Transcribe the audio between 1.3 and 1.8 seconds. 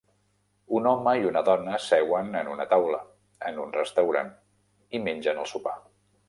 una dona